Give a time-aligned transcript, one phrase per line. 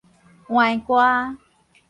[0.47, 1.37] 歪歌